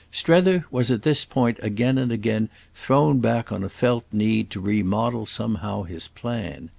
[0.11, 4.59] Strether was at this period again and again thrown back on a felt need to
[4.59, 6.69] remodel somehow his plan.